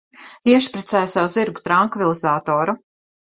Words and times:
Iešpricē 0.53 1.01
sev 1.11 1.27
zirgu 1.33 1.63
trankvilizatoru. 1.67 2.77